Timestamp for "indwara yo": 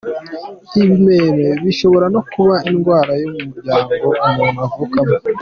2.69-3.27